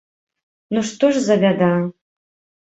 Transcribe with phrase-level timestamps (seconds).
[0.75, 1.69] Ну што ж за бяда!